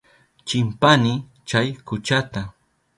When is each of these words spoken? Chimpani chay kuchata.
Chimpani 0.47 1.13
chay 1.49 1.67
kuchata. 1.87 2.41